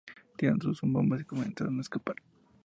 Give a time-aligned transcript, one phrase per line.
[0.35, 2.15] Tiraron sus bombas y comenzaron a escapar.